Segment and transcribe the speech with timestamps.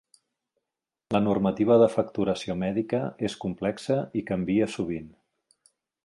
[1.15, 5.13] La normativa de facturació mèdica és complexa i canvia sovint.